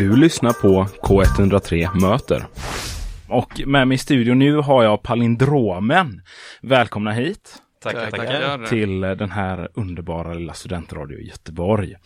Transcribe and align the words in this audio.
Du 0.00 0.16
lyssnar 0.16 0.52
på 0.52 0.84
K103 0.84 2.00
Möter. 2.00 2.46
Och 3.28 3.60
med 3.66 3.88
mig 3.88 3.94
i 3.94 3.98
studion 3.98 4.38
nu 4.38 4.56
har 4.56 4.84
jag 4.84 5.02
palindromen. 5.02 6.22
Välkomna 6.62 7.12
hit 7.12 7.62
Tackar, 7.82 8.10
tackar. 8.10 8.66
till 8.66 9.00
den 9.00 9.30
här 9.30 9.68
underbara 9.74 10.34
lilla 10.34 10.52
studentradio 10.52 11.18
i 11.18 11.28
Göteborg. 11.28 11.96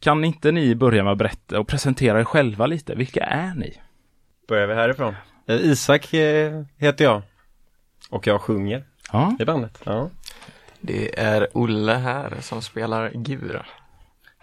Kan 0.00 0.24
inte 0.24 0.52
ni 0.52 0.74
börja 0.74 1.04
med 1.04 1.12
att 1.12 1.18
berätta 1.18 1.60
och 1.60 1.68
presentera 1.68 2.20
er 2.20 2.24
själva 2.24 2.66
lite? 2.66 2.94
Vilka 2.94 3.24
är 3.24 3.54
ni? 3.54 3.78
Börjar 4.48 4.66
vi 4.66 4.74
härifrån? 4.74 5.14
Eh, 5.46 5.56
Isak 5.56 6.14
eh, 6.14 6.62
heter 6.78 7.04
jag. 7.04 7.22
Och 8.10 8.26
jag 8.26 8.40
sjunger 8.40 8.84
Ja, 9.12 9.36
i 9.40 9.44
bandet. 9.44 9.82
Ja. 9.84 10.10
Det 10.80 11.20
är 11.20 11.48
Olle 11.52 11.94
här 11.94 12.34
som 12.40 12.62
spelar 12.62 13.10
gura. 13.14 13.66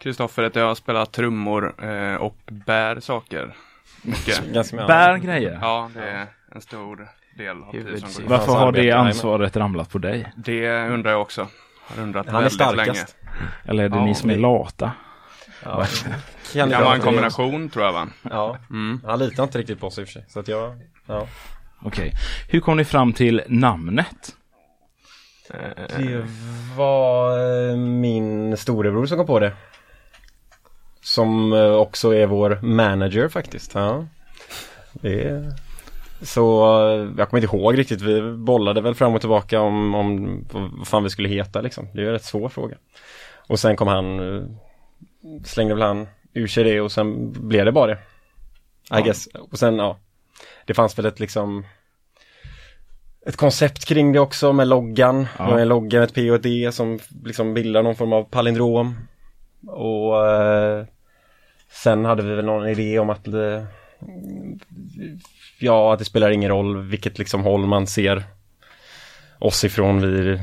Kristoffer 0.02 0.44
heter 0.44 0.60
jag, 0.60 0.78
spelar 0.78 1.06
trummor 1.06 1.84
eh, 1.86 2.16
och 2.16 2.36
bär 2.48 3.00
saker. 3.00 3.56
Mycket. 4.02 4.72
Bär 4.88 5.18
grejer. 5.18 5.60
Ja, 5.62 5.90
det 5.94 6.04
är 6.10 6.26
en 6.56 6.62
stor 6.62 7.08
del 7.38 7.64
av 7.64 7.72
tiden 7.72 8.00
som 8.02 8.24
går. 8.24 8.30
Varför 8.30 8.52
har 8.52 8.72
det 8.72 8.92
ansvaret 8.92 9.58
ramlat 9.58 9.90
på 9.90 9.98
dig? 9.98 10.34
Det 10.36 10.88
undrar 10.88 11.12
jag 11.12 11.22
också. 11.22 11.48
Har 11.82 12.04
undrat 12.04 12.26
Han 12.28 12.36
är 12.36 12.40
väldigt 12.42 12.60
länge. 12.60 12.94
starkast. 12.94 13.16
Eller 13.66 13.84
är 13.84 13.90
det 13.90 13.98
Ja, 13.98 14.06
ni 14.06 14.16
som 14.16 14.30
är 14.30 14.38
lata? 14.38 14.92
Ja. 15.64 15.86
Det 16.54 16.60
Kan 16.60 16.70
vara 16.70 16.96
en 16.96 17.02
kombination 17.02 17.70
tror 17.70 17.86
jag 17.86 17.94
va? 17.94 18.08
Ja, 18.22 18.58
Mm. 18.70 19.02
han 19.06 19.20
litar 19.20 19.44
inte 19.44 19.58
riktigt 19.60 19.80
på 19.80 19.88
oss 19.88 20.00
i 20.00 20.04
och 20.04 20.08
för 20.08 20.12
sig. 20.14 20.26
Så 20.28 20.40
att 20.40 20.48
jag, 20.48 20.80
ja. 21.06 21.28
Okej. 21.82 22.14
Hur 22.50 22.60
kom 22.60 22.78
ni 22.78 22.86
fram 22.86 23.14
till 23.14 23.42
namnet? 23.48 24.36
Det 25.98 26.26
var 26.78 27.40
eh, 27.72 27.76
min 27.78 28.58
storebror 28.58 29.06
som 29.06 29.18
kom 29.18 29.28
på 29.28 29.40
det. 29.40 29.54
Som 31.16 31.54
eh, 31.54 31.72
också 31.74 32.16
är 32.16 32.26
vår 32.26 32.60
manager 32.62 33.28
faktiskt. 33.30 33.72
Ja. 33.74 34.06
Det 34.94 35.24
är... 35.24 35.54
Så 36.22 36.64
eh, 36.90 37.08
jag 37.18 37.30
kommer 37.30 37.44
inte 37.44 37.56
ihåg 37.56 37.78
riktigt. 37.78 38.02
Vi 38.02 38.22
bollade 38.38 38.82
väl 38.82 38.96
fram 38.96 39.16
och 39.16 39.20
tillbaka 39.22 39.62
om, 39.62 39.96
om 39.96 40.46
vad 40.52 40.88
fan 40.88 41.04
vi 41.04 41.10
skulle 41.10 41.30
heta 41.30 41.62
liksom. 41.62 41.88
Det 41.94 42.02
är 42.02 42.06
en 42.06 42.12
rätt 42.12 42.24
svår 42.26 42.50
fråga. 42.50 42.76
Och 43.48 43.60
sen 43.60 43.76
kom 43.76 43.88
han, 43.88 44.36
eh, 44.38 44.44
slängde 45.46 45.74
väl 45.74 45.84
han 45.84 46.08
ur 46.34 46.48
sig 46.48 46.64
det 46.64 46.82
och 46.82 46.92
sen 46.92 47.32
blev 47.48 47.66
det 47.66 47.72
bara 47.72 47.88
det. 47.88 47.94
I 47.94 47.98
Ja. 48.90 49.00
guess. 49.00 49.26
Och 49.52 49.60
sen 49.60 49.76
ja, 49.78 49.98
det 50.66 50.74
fanns 50.74 50.98
väl 50.98 51.06
ett 51.06 51.20
liksom 51.20 51.66
ett 53.26 53.38
koncept 53.38 53.86
kring 53.86 54.12
det 54.14 54.20
också 54.20 54.54
med 54.54 54.68
loggan. 54.68 55.28
Ja. 55.38 55.56
Med 55.56 55.94
ett 56.04 56.14
P 56.14 56.30
och 56.30 56.36
ett 56.36 56.44
D 56.44 56.70
som 56.72 57.00
liksom 57.26 57.54
bildar 57.54 57.84
någon 57.84 57.96
form 57.96 58.14
av 58.14 58.24
palindrom. 58.24 58.96
Och 59.68 60.29
sen 61.84 62.06
hade 62.06 62.24
vi 62.24 62.36
väl 62.36 62.46
någon 62.46 62.68
idé 62.68 63.00
om 63.00 63.10
att 63.10 63.28
eh, 63.28 63.64
ja, 65.60 65.94
att 65.94 66.00
det 66.00 66.06
spelar 66.06 66.30
ingen 66.32 66.50
roll 66.50 66.78
vilket 66.78 67.18
liksom 67.20 67.44
håll 67.44 67.66
man 67.68 67.88
ser 67.88 68.24
oss 69.40 69.64
ifrån 69.64 70.02
vi 70.02 70.42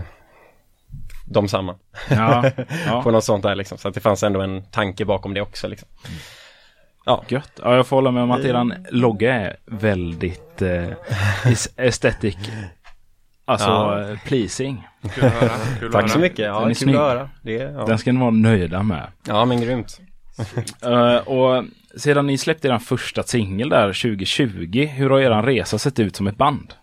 de 1.29 1.49
samma. 1.49 1.75
Ja, 2.11 2.51
ja. 2.87 3.03
På 3.05 3.11
något 3.11 3.25
sånt 3.25 3.43
där 3.43 3.55
liksom. 3.55 3.79
Så 3.79 3.89
att 3.89 3.95
det 3.95 4.01
fanns 4.01 4.23
ändå 4.23 4.41
en 4.41 4.63
tanke 4.63 5.05
bakom 5.05 5.35
det 5.35 5.41
också 5.41 5.69
liksom. 5.69 5.89
Gött. 7.29 7.61
Ja, 7.63 7.77
jag 7.77 7.87
får 7.87 7.97
hålla 7.97 8.11
med 8.11 8.23
om 8.23 8.31
att 8.31 8.45
eran 8.45 8.75
logga 8.91 9.35
är 9.35 9.57
väldigt 9.67 10.63
eh, 10.63 10.89
aesthetic. 11.77 12.37
Alltså 13.45 13.69
Ja. 13.69 14.11
eh, 14.11 14.19
pleasing. 14.25 14.89
Kul 15.15 15.25
att 15.25 15.33
höra. 15.33 15.51
Kul 15.79 15.87
att 15.87 15.93
Tack 15.93 16.09
så 16.11 16.19
höra. 16.19 16.23
mycket, 16.23 16.39
ja 16.47 16.53
Den 16.61 16.63
är 16.63 16.67
kul 16.69 16.75
snygg. 16.77 16.97
att 16.97 17.01
höra. 17.03 17.31
Det, 17.43 17.53
ja. 17.53 17.85
Den 17.87 17.99
ska 17.99 18.13
ni 18.13 18.21
vara 18.21 18.31
nöjda 18.31 18.83
med. 18.83 19.07
ja 19.27 19.45
men 19.45 19.61
grymt. 19.61 20.01
Eh, 20.83 21.17
och 21.17 21.65
sedan 21.97 22.27
ni 22.27 22.39
släppte 22.39 22.69
er 22.69 22.79
första 22.79 23.23
singel 23.23 23.69
där 23.69 23.87
2020, 23.87 24.87
hur 24.87 25.11
har 25.11 25.21
eran 25.21 25.45
resa 25.45 25.79
sett 25.79 25.99
ut 25.99 26.17
som 26.17 26.27
ett 26.27 26.37
band? 26.37 26.75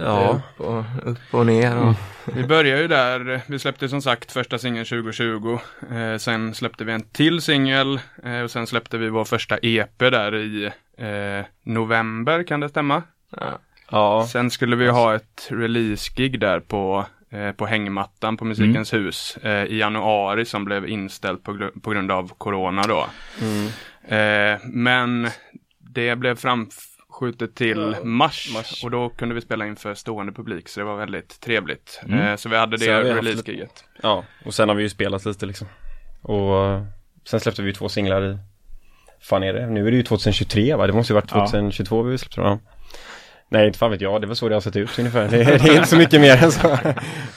Ja. 0.00 0.42
Upp 0.56 0.60
och, 0.66 0.84
upp 1.02 1.18
och 1.30 1.46
ner 1.46 1.76
och 1.76 1.94
Vi 2.24 2.44
började 2.44 2.82
ju 2.82 2.88
där, 2.88 3.40
vi 3.46 3.58
släppte 3.58 3.88
som 3.88 4.02
sagt 4.02 4.32
första 4.32 4.58
singeln 4.58 4.84
2020. 4.84 5.58
Eh, 5.90 6.16
sen 6.18 6.54
släppte 6.54 6.84
vi 6.84 6.92
en 6.92 7.02
till 7.02 7.42
singel 7.42 8.00
eh, 8.24 8.40
och 8.40 8.50
sen 8.50 8.66
släppte 8.66 8.98
vi 8.98 9.08
vår 9.08 9.24
första 9.24 9.58
EP 9.62 9.98
där 9.98 10.34
i 10.34 10.64
eh, 10.98 11.46
november, 11.62 12.42
kan 12.42 12.60
det 12.60 12.68
stämma? 12.68 13.02
ja, 13.40 13.58
Ja. 13.90 14.26
Sen 14.32 14.50
skulle 14.50 14.76
vi 14.76 14.88
ha 14.88 15.14
ett 15.14 15.48
release-gig 15.50 16.40
där 16.40 16.60
på, 16.60 17.06
på 17.56 17.66
hängmattan 17.66 18.36
på 18.36 18.44
Musikens 18.44 18.92
hus 18.94 19.36
eh, 19.42 19.64
i 19.64 19.78
januari 19.78 20.44
som 20.44 20.64
blev 20.64 20.88
inställt 20.88 21.42
på, 21.44 21.70
på 21.82 21.90
grund 21.90 22.10
av 22.12 22.32
corona 22.38 22.82
då. 22.82 23.06
Mm. 23.42 23.66
Eh, 24.08 24.60
men 24.64 25.28
det 25.78 26.16
blev 26.16 26.36
framskjutet 26.36 27.54
till 27.54 27.96
mars, 28.04 28.50
Mars. 28.54 28.84
och 28.84 28.90
då 28.90 29.08
kunde 29.08 29.34
vi 29.34 29.40
spela 29.40 29.66
inför 29.66 29.94
stående 29.94 30.32
publik 30.32 30.68
så 30.68 30.80
det 30.80 30.86
var 30.86 30.96
väldigt 30.96 31.40
trevligt. 31.40 32.00
Mm. 32.04 32.18
Eh, 32.20 32.36
så 32.36 32.48
vi 32.48 32.56
hade 32.56 32.76
det 32.76 33.02
release-giget. 33.02 33.84
Ja, 34.02 34.24
och 34.44 34.54
sen 34.54 34.68
har 34.68 34.76
vi 34.76 34.82
ju 34.82 34.88
spelat 34.88 35.24
lite 35.24 35.46
liksom. 35.46 35.66
Och 36.22 36.66
eh, 36.66 36.82
sen 37.24 37.40
släppte 37.40 37.62
vi 37.62 37.72
två 37.74 37.88
singlar 37.88 38.24
i, 38.24 38.38
fan 39.20 39.42
är 39.42 39.52
det? 39.52 39.66
Nu 39.66 39.86
är 39.86 39.90
det 39.90 39.96
ju 39.96 40.02
2023 40.02 40.74
va? 40.74 40.86
Det 40.86 40.92
måste 40.92 41.12
ju 41.12 41.14
varit 41.14 41.30
Ja. 41.34 41.46
2022 41.46 42.02
vi 42.02 42.18
släppte 42.18 42.40
dem. 42.40 42.58
Nej, 43.50 43.66
inte 43.66 43.78
fan 43.78 43.90
vet 43.90 44.00
jag. 44.00 44.20
Det 44.20 44.26
var 44.26 44.34
så 44.34 44.48
det 44.48 44.54
har 44.54 44.60
sett 44.60 44.76
ut 44.76 44.98
ungefär. 44.98 45.28
Det, 45.28 45.36
det 45.44 45.52
är 45.52 45.74
inte 45.76 45.88
så 45.88 45.96
mycket 45.96 46.20
mer 46.20 46.44
än 46.44 46.52
så. 46.52 46.78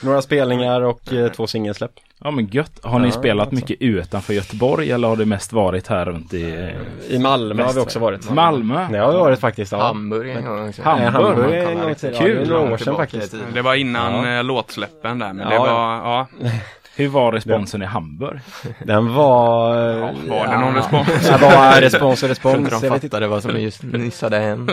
Några 0.06 0.22
spelningar 0.22 0.80
och 0.80 1.12
eh, 1.12 1.32
två 1.32 1.46
singelsläpp. 1.46 1.90
Ja 2.24 2.30
men 2.30 2.46
gött. 2.46 2.80
Har 2.82 2.98
ni 2.98 3.06
Ja, 3.08 3.12
spelat 3.12 3.40
alltså. 3.48 3.54
mycket 3.54 3.76
utanför 3.80 4.34
Göteborg 4.34 4.90
eller 4.92 5.08
har 5.08 5.16
det 5.16 5.26
mest 5.26 5.52
varit 5.52 5.86
här 5.88 6.04
runt 6.04 6.34
i 6.34 6.50
eh, 7.08 7.14
I 7.16 7.18
Malmö 7.18 7.62
har 7.64 7.72
vi 7.72 7.80
också 7.80 7.98
varit. 7.98 8.30
Malmö? 8.30 8.88
Det 8.90 8.98
har 8.98 9.12
vi 9.12 9.18
varit 9.18 9.40
faktiskt. 9.40 9.72
Ja. 9.72 9.78
Hamburg 9.82 10.30
en 10.30 10.44
gång 10.44 10.68
också. 10.68 10.82
Hamburg. 10.82 11.12
Hamburg 11.12 11.54
en 11.54 11.78
gång 11.80 11.94
till. 11.94 12.10
Ja, 12.12 12.18
Kul. 12.20 12.36
det 12.36 12.42
är 12.42 12.46
några 12.58 12.72
år 12.72 12.76
sedan 12.76 12.96
faktiskt. 12.96 13.34
Det 13.54 13.62
var 13.62 13.74
innan 13.74 14.24
Ja. 14.26 14.36
eh, 14.38 14.44
låtsläppen 14.44 15.18
där, 15.18 15.32
men 15.32 15.48
det 15.48 15.58
var, 15.58 15.66
ja. 15.68 16.26
Hur 16.96 17.08
var 17.08 17.32
responsen 17.32 17.82
i 17.82 17.86
Hamburg? 17.86 18.40
Den 18.84 19.14
var... 19.14 19.76
ja 19.76 20.12
var 20.28 20.46
det 20.46 20.58
någon 20.60 20.74
respons? 20.74 21.08
Det 21.28 21.38
var 21.38 21.80
respons 21.80 22.22
och 22.22 22.28
Jag 22.28 22.36
tror 22.38 22.52
respons. 22.52 22.56
inte 22.58 22.70
de 22.70 22.84
Jag 22.86 22.92
vet 22.92 23.04
inte. 23.04 23.14
fattade 23.14 23.26
vad 23.26 23.42
som 23.42 23.60
just 23.60 23.82
nyss 23.82 24.22
hade 24.22 24.38
hänt. 24.38 24.70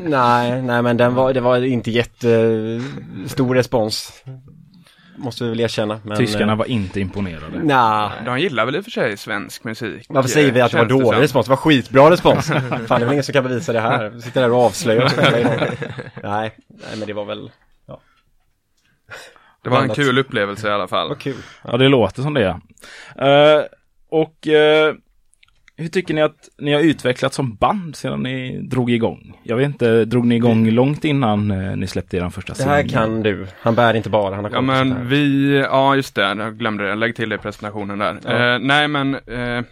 Nej, 0.00 0.62
nej 0.62 0.82
men 0.82 0.96
den 0.96 1.14
var, 1.14 1.32
det 1.32 1.40
var 1.40 1.64
inte 1.64 1.90
jättestor 1.90 3.54
respons. 3.54 4.24
Måste 5.16 5.44
vi 5.44 5.50
väl 5.50 5.60
erkänna. 5.60 6.00
Men, 6.04 6.16
Tyskarna 6.16 6.52
eh, 6.52 6.58
var 6.58 6.64
inte 6.64 7.00
imponerade. 7.00 7.58
Nja, 7.58 8.12
De 8.24 8.38
gillar 8.40 8.64
väl 8.66 8.76
i 8.76 8.80
och 8.80 8.84
för 8.84 8.90
sig 8.90 9.16
svensk 9.16 9.64
musik. 9.64 10.06
varför 10.08 10.28
säger 10.28 10.52
vi 10.52 10.60
att 10.60 10.70
det 10.72 10.78
var 10.78 10.84
dålig 10.84 11.06
som. 11.06 11.20
respons? 11.20 11.46
Det 11.46 11.50
var 11.50 11.56
skitbra 11.56 12.10
respons. 12.10 12.46
Fan, 12.46 12.60
det 12.88 12.94
är 12.94 12.98
väl 12.98 13.12
ingen 13.12 13.24
som 13.24 13.32
kan 13.32 13.42
bevisa 13.44 13.72
det 13.72 13.80
här. 13.80 14.08
Vi 14.08 14.22
sitter 14.22 14.40
där 14.40 14.52
och 14.52 14.62
avslöjar. 14.64 15.12
nej, 16.22 16.52
nej, 16.68 16.96
men 16.98 17.06
det 17.06 17.12
var 17.12 17.24
väl, 17.24 17.50
Det 19.64 19.70
var 19.70 19.76
en 19.78 19.84
Blandat. 19.84 20.06
kul 20.06 20.18
upplevelse 20.18 20.68
i 20.68 20.70
alla 20.70 20.88
fall. 20.88 21.08
vad 21.08 21.18
kul. 21.18 21.36
Ja 21.64 21.76
det 21.76 21.88
låter 21.88 22.22
som 22.22 22.34
det. 22.34 22.60
Uh, 23.22 23.62
och 24.08 24.48
eh, 24.48 24.94
hur 25.76 25.88
tycker 25.88 26.14
ni 26.14 26.22
att 26.22 26.48
ni 26.58 26.72
har 26.72 26.80
utvecklats 26.80 27.36
som 27.36 27.54
band 27.54 27.96
sedan 27.96 28.22
ni 28.22 28.58
drog 28.62 28.90
igång? 28.90 29.40
Jag 29.42 29.56
vet 29.56 29.66
inte, 29.66 30.04
drog 30.04 30.26
ni 30.26 30.34
igång 30.34 30.70
långt 30.70 31.04
innan 31.04 31.50
eh, 31.50 31.76
ni 31.76 31.86
släppte 31.86 32.16
er 32.16 32.30
första 32.30 32.52
Det 32.52 32.64
här 32.64 32.78
singel? 32.78 32.92
kan 32.92 33.22
du. 33.22 33.46
Han 33.60 33.74
bär 33.74 33.94
inte 33.94 34.10
bara, 34.10 34.34
han 34.34 34.44
har 34.44 34.50
Ja 34.52 34.60
men 34.60 35.08
vi, 35.08 35.56
ja 35.58 35.96
just 35.96 36.14
det, 36.14 36.22
jag 36.22 36.58
glömde 36.58 36.88
det, 36.88 36.94
lägg 36.94 37.16
till 37.16 37.28
det 37.28 37.34
i 37.34 37.38
presentationen 37.38 37.98
där. 37.98 38.16
Ja. 38.24 38.54
Eh, 38.54 38.58
nej 38.58 38.88
men, 38.88 39.14
eh, 39.14 39.64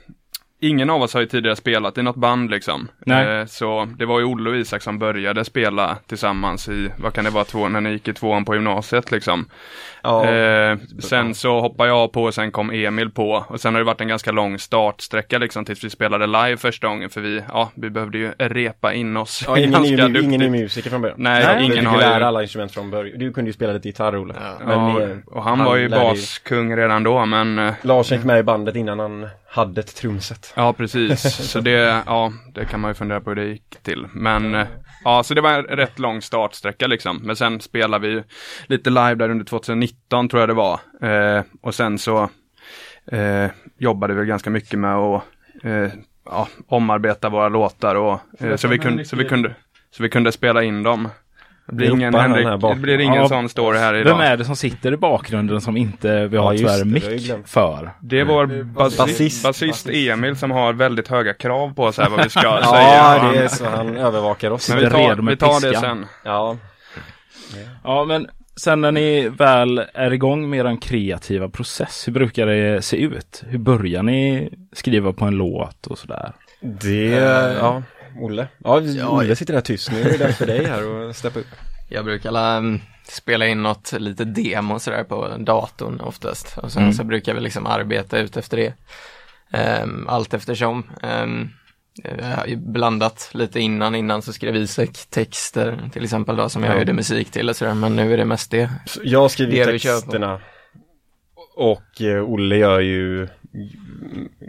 ingen 0.60 0.90
av 0.90 1.02
oss 1.02 1.14
har 1.14 1.20
ju 1.20 1.26
tidigare 1.26 1.56
spelat 1.56 1.98
i 1.98 2.02
något 2.02 2.16
band 2.16 2.50
liksom. 2.50 2.88
Nej. 3.06 3.38
Eh, 3.40 3.46
så 3.46 3.88
det 3.98 4.06
var 4.06 4.18
ju 4.18 4.24
Olle 4.24 4.50
och 4.50 4.56
Isak 4.56 4.82
som 4.82 4.98
började 4.98 5.44
spela 5.44 5.96
tillsammans 6.06 6.68
i, 6.68 6.88
vad 6.98 7.12
kan 7.12 7.24
det 7.24 7.30
vara, 7.30 7.44
två, 7.44 7.68
när 7.68 7.80
ni 7.80 7.90
gick 7.90 8.08
i 8.08 8.12
tvåan 8.12 8.44
på 8.44 8.54
gymnasiet 8.54 9.10
liksom. 9.10 9.48
Ja, 10.02 10.26
Eh, 10.30 10.76
sen 10.98 11.34
så 11.34 11.60
hoppade 11.60 11.88
jag 11.88 12.12
på 12.12 12.22
och 12.24 12.34
sen 12.34 12.50
kom 12.52 12.70
Emil 12.70 13.10
på 13.10 13.44
och 13.48 13.60
sen 13.60 13.74
har 13.74 13.80
det 13.80 13.84
varit 13.84 14.00
en 14.00 14.08
ganska 14.08 14.32
lång 14.32 14.58
startsträcka 14.58 15.38
liksom 15.38 15.64
tills 15.64 15.84
vi 15.84 15.90
spelade 15.90 16.26
live 16.26 16.56
första 16.56 16.86
gången 16.88 17.10
för 17.10 17.20
vi, 17.20 17.42
ja, 17.48 17.70
vi 17.74 17.90
behövde 17.90 18.18
ju 18.18 18.32
repa 18.38 18.92
in 18.94 19.16
oss 19.16 19.44
ja 19.46 19.58
ingen, 19.58 19.70
ganska 19.82 20.04
är, 20.04 20.08
ju- 20.08 20.20
ingen 20.22 20.42
är 20.42 20.50
musiker 20.50 20.90
från 20.90 21.00
början. 21.02 21.16
Nej, 21.20 21.44
att 21.44 21.62
ingen 21.62 21.84
du 21.84 21.90
har 21.90 21.96
ju- 21.96 22.00
lära 22.00 22.26
alla 22.26 22.42
instrument 22.42 22.72
från 22.72 22.90
början. 22.90 23.18
Du 23.18 23.32
kunde 23.32 23.48
ju 23.48 23.52
spela 23.52 23.72
lite 23.72 23.88
gitarr, 23.88 24.16
Olle. 24.22 24.34
Ja. 24.40 24.64
Men 24.66 24.78
ja, 24.78 24.98
ni- 25.06 25.22
och 25.26 25.42
han, 25.44 25.64
var 25.64 25.76
ju 25.76 25.88
baskung 25.88 26.76
redan 26.76 27.02
då 27.02 27.24
men 27.26 27.58
eh, 27.58 27.72
Lars 27.82 28.12
gick 28.12 28.24
med 28.24 28.38
i 28.38 28.42
bandet 28.42 28.76
innan 28.76 28.98
han 28.98 29.28
hade 29.52 29.80
ett 29.80 29.96
trumset. 29.96 30.52
Ja, 30.56 30.72
precis. 30.72 31.50
Så 31.50 31.60
det, 31.60 32.02
ja, 32.06 32.32
det 32.54 32.64
kan 32.64 32.80
man 32.80 32.90
ju 32.90 32.94
fundera 32.94 33.20
på 33.20 33.30
hur 33.30 33.36
det 33.36 33.44
gick 33.44 33.82
till. 33.82 34.06
Men 34.12 34.66
ja, 35.04 35.22
så 35.22 35.34
det 35.34 35.40
var 35.40 35.52
en 35.52 35.64
rätt 35.64 35.98
lång 35.98 36.22
startsträcka 36.22 36.86
liksom. 36.86 37.16
Men 37.16 37.36
sen 37.36 37.60
spelade 37.60 38.08
vi 38.08 38.22
lite 38.66 38.90
live 38.90 39.14
där 39.14 39.30
under 39.30 39.44
2019 39.44 40.28
tror 40.28 40.40
jag 40.40 40.48
det 40.48 40.54
var. 40.54 40.80
Eh, 41.02 41.42
och 41.60 41.74
sen 41.74 41.98
så 41.98 42.30
eh, 43.12 43.50
jobbade 43.78 44.14
vi 44.14 44.26
ganska 44.26 44.50
mycket 44.50 44.78
med 44.78 44.96
att 44.96 45.22
eh, 45.62 45.92
ja, 46.24 46.48
omarbeta 46.66 47.28
våra 47.28 47.48
låtar 47.48 47.94
och 47.94 48.20
eh, 48.38 48.56
så, 48.56 48.68
vi 48.68 48.78
kunde, 48.78 49.04
så, 49.04 49.16
vi 49.16 49.24
kunde, 49.24 49.54
så 49.90 50.02
vi 50.02 50.08
kunde 50.08 50.32
spela 50.32 50.62
in 50.62 50.82
dem 50.82 51.08
Det 51.66 51.74
blir 51.74 51.90
ingen, 51.90 52.14
Henrik, 52.14 52.46
här 52.46 52.56
bak. 52.56 52.74
det 52.74 52.80
blir 52.80 52.98
ingen 53.00 53.14
Ja, 53.22 53.28
sån 53.28 53.48
story 53.48 53.78
här 53.78 53.94
idag. 53.94 54.12
Vem 54.12 54.20
är 54.20 54.36
det 54.36 54.44
som 54.44 54.56
sitter 54.56 54.92
i 54.92 54.96
bakgrunden 54.96 55.60
som 55.60 55.76
inte 55.76 56.26
vi 56.26 56.36
Ja, 56.36 56.42
har 56.42 56.52
just 56.52 56.64
tyvärr 56.64 56.84
mick 56.84 57.32
för? 57.48 57.90
Det 58.00 58.20
är 58.20 58.24
vår 58.24 58.46
Basist. 58.64 58.98
basist, 58.98 59.42
basist 59.44 59.88
Emil 59.88 60.36
som 60.36 60.50
har 60.50 60.72
väldigt 60.72 61.08
höga 61.08 61.34
krav 61.34 61.74
på 61.74 61.92
sig 61.92 62.04
här 62.04 62.10
vad 62.10 62.24
vi 62.24 62.30
ska 62.30 62.40
säga. 62.40 62.62
Ja, 62.72 63.30
det 63.32 63.38
är 63.38 63.48
så 63.48 63.64
han 63.64 63.96
övervakar 63.96 64.50
oss. 64.50 64.68
Men 64.68 64.78
vi 64.78 64.90
tar, 64.90 65.16
med 65.16 65.32
vi 65.32 65.36
tar 65.36 65.70
det 65.70 65.76
sen. 65.80 66.06
Ja, 66.24 66.56
Ja, 67.84 68.04
men 68.04 68.26
sen 68.56 68.80
när 68.80 68.92
ni 68.92 69.28
väl 69.28 69.78
är 69.94 70.12
igång 70.12 70.50
med 70.50 70.66
er 70.66 70.80
kreativa 70.80 71.48
process, 71.48 72.08
hur 72.08 72.12
brukar 72.12 72.46
det 72.46 72.82
se 72.82 72.96
ut? 72.96 73.42
Hur 73.48 73.58
börjar 73.58 74.02
ni 74.02 74.50
skriva 74.72 75.12
på 75.12 75.24
en 75.24 75.34
låt 75.34 75.86
och 75.86 75.98
sådär? 75.98 76.32
det, 76.60 77.04
ja, 77.60 77.82
Olle. 78.16 78.48
Ja, 78.58 78.80
Olle 79.08 79.36
sitter 79.36 79.54
där 79.54 79.60
tyst. 79.60 79.92
Nu 79.92 80.00
är 80.00 80.04
det 80.04 80.16
dags 80.18 80.38
för 80.38 80.46
dig 80.46 80.66
här 80.66 81.08
att 81.10 81.16
steppa 81.16 81.38
upp. 81.38 81.46
Jag 81.88 82.04
brukar 82.04 82.30
la, 82.30 82.56
mm, 82.56 82.80
spela 83.08 83.46
in 83.46 83.62
något 83.62 83.92
lite 83.92 84.24
demo 84.24 84.78
sådär 84.78 85.04
på 85.04 85.28
datorn 85.38 86.00
oftast. 86.00 86.58
Och 86.58 86.72
sen 86.72 86.82
Mm. 86.82 86.92
så 86.94 87.04
brukar 87.04 87.34
vi 87.34 87.40
liksom 87.40 87.66
arbeta 87.66 88.18
ut 88.18 88.36
efter 88.36 88.56
det. 88.56 88.74
Um, 89.82 90.06
allt 90.08 90.34
eftersom. 90.34 90.90
Um, 91.22 91.50
jag 92.04 92.36
har 92.36 92.46
ju 92.46 92.56
blandat 92.56 93.30
lite 93.34 93.60
innan, 93.60 93.94
innan 93.94 94.22
så 94.22 94.32
skrev 94.32 94.56
Isak 94.56 94.90
texter 95.10 95.90
till 95.92 96.04
exempel 96.04 96.36
då 96.36 96.48
som 96.48 96.62
jag 96.64 96.74
Ja. 96.74 96.78
gjorde 96.78 96.92
musik 96.92 97.30
till 97.30 97.48
och 97.48 97.56
sådär. 97.56 97.74
Men 97.74 97.96
nu 97.96 98.12
är 98.12 98.16
det 98.16 98.24
mest 98.24 98.50
det. 98.50 98.70
Så 98.86 99.00
Jag 99.04 99.30
skriver 99.30 99.52
Det 99.66 99.78
texterna. 99.78 100.40
Och 101.56 102.00
eh, 102.02 102.22
Olle 102.24 102.56
gör 102.56 102.80
ju 102.80 103.28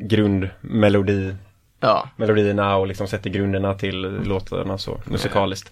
grundmelodi, 0.10 1.36
Ja, 1.82 2.10
melodierna 2.16 2.76
och 2.76 2.88
liksom 2.88 3.08
sätter 3.08 3.30
grunderna 3.30 3.74
till 3.74 4.02
låtarna 4.24 4.78
så 4.78 5.02
musikaliskt. 5.06 5.72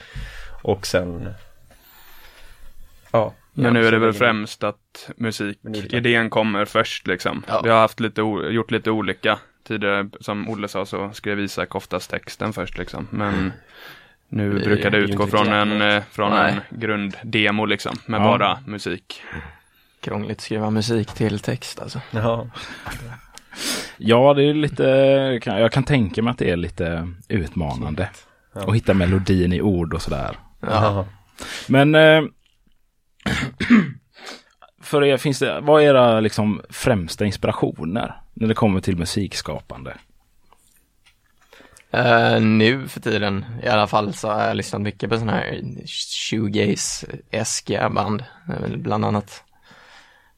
Och 0.61 0.85
sen, 0.87 1.33
ja. 3.11 3.33
Men 3.53 3.73
nu 3.73 3.87
är 3.87 3.91
det 3.91 3.99
väl 3.99 4.13
främst 4.13 4.63
att 4.63 5.09
musik, 5.17 5.57
Men 5.61 5.75
olika. 5.75 5.97
idén 5.97 6.29
kommer 6.29 6.65
först 6.65 7.07
liksom. 7.07 7.43
Ja. 7.47 7.61
Vi 7.63 7.69
har 7.69 7.79
haft 7.79 7.99
lite, 7.99 8.21
gjort 8.21 8.71
lite 8.71 8.91
olika. 8.91 9.39
Tidigare, 9.67 10.09
som 10.19 10.49
Olle 10.49 10.67
sa, 10.67 10.85
så 10.85 11.09
skrev 11.13 11.39
Isak 11.39 11.75
oftast 11.75 12.09
texten 12.11 12.53
först 12.53 12.77
liksom. 12.77 13.07
Men 13.11 13.53
nu 14.29 14.53
Det 14.53 14.61
är 14.61 14.65
brukar 14.65 14.89
det 14.89 14.97
utgå 14.97 15.27
från 15.27 15.47
en, 15.47 16.01
från 16.11 16.31
Nej. 16.31 16.53
en 16.71 16.79
grunddemo 16.79 17.65
liksom. 17.65 17.95
Med 18.05 18.19
Ja. 18.21 18.23
bara 18.25 18.59
musik. 18.67 19.21
krångligt 20.01 20.41
skriva 20.41 20.69
musik 20.69 21.13
till 21.13 21.39
text 21.39 21.79
alltså. 21.79 22.01
Ja. 22.11 22.47
Ja, 23.97 24.33
det 24.33 24.43
är 24.43 24.53
lite, 24.53 24.83
jag 25.45 25.71
kan 25.71 25.83
tänka 25.83 26.21
mig 26.21 26.31
att 26.31 26.37
det 26.37 26.51
är 26.51 26.57
lite 26.57 27.13
utmanande. 27.27 28.09
Ja. 28.53 28.69
Att 28.69 28.75
hitta 28.75 28.93
melodin 28.93 29.53
i 29.53 29.61
ord 29.61 29.93
och 29.93 30.01
sådär. 30.01 30.37
Ja. 30.59 31.05
Men 31.67 31.95
eh, 31.95 32.21
för 34.81 35.03
er, 35.03 35.17
finns 35.17 35.39
det, 35.39 35.59
vad 35.61 35.81
är 35.81 35.85
era 35.85 36.19
liksom 36.19 36.61
främsta 36.69 37.25
inspirationer 37.25 38.21
när 38.33 38.47
det 38.47 38.53
kommer 38.53 38.81
till 38.81 38.97
musikskapande? 38.97 39.97
Eh, 41.91 42.41
nu 42.41 42.87
för 42.87 42.99
tiden 42.99 43.45
i 43.63 43.67
alla 43.67 43.87
fall 43.87 44.13
så 44.13 44.29
har 44.29 44.43
jag 44.43 44.57
lyssnat 44.57 44.81
mycket 44.81 45.09
på 45.09 45.15
sådana 45.15 45.31
här 45.31 45.61
shoegaze-eskiga 45.85 47.89
band. 47.89 48.23
Eh, 48.49 48.77
Bland 48.77 49.05
annat 49.05 49.43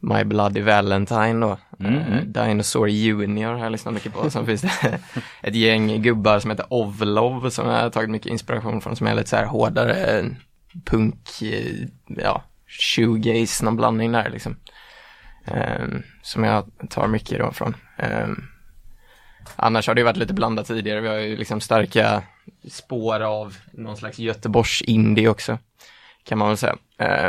My 0.01 0.23
Bloody 0.23 0.61
Valentine 0.61 1.33
då. 1.33 1.57
Mm, 1.79 1.95
Eh, 1.95 2.07
mm. 2.07 2.31
Dinosaur 2.31 2.87
Junior 2.87 3.53
har 3.53 3.63
jag 3.63 3.71
lyssnat 3.71 3.93
mycket 3.93 4.13
på. 4.13 4.29
Sen 4.29 4.45
finns 4.45 4.61
det 4.61 4.99
ett 5.41 5.55
gäng 5.55 6.01
gubbar 6.01 6.39
som 6.39 6.51
heter 6.51 6.65
Ovlov 6.69 7.49
som 7.49 7.69
jag 7.69 7.81
har 7.81 7.89
tagit 7.89 8.09
mycket 8.09 8.31
inspiration 8.31 8.81
från 8.81 8.95
som 8.95 9.07
är 9.07 9.15
lite 9.15 9.29
så 9.29 9.35
här 9.35 9.45
hårdare 9.45 10.25
punk, 10.85 11.41
eh, 11.41 11.87
ja, 12.07 12.43
shoegaze, 12.67 13.65
någon 13.65 13.75
blandning 13.75 14.11
där 14.11 14.29
liksom. 14.29 14.55
Eh, 15.45 15.85
som 16.21 16.43
jag 16.43 16.65
tar 16.89 17.07
mycket 17.07 17.39
då 17.39 17.51
från. 17.51 17.75
Eh, 17.97 18.27
Annars 19.55 19.87
har 19.87 19.95
det 19.95 20.03
varit 20.03 20.17
lite 20.17 20.33
blandat 20.33 20.67
tidigare. 20.67 21.01
Vi 21.01 21.07
har 21.07 21.15
ju 21.15 21.37
liksom 21.37 21.61
starka 21.61 22.23
spår 22.69 23.19
av 23.19 23.57
någon 23.71 23.97
slags 23.97 24.19
Göteborgs 24.19 24.81
indie 24.81 25.27
också. 25.27 25.57
Kan 26.23 26.37
man 26.37 26.47
väl 26.47 26.57
säga. 26.57 26.75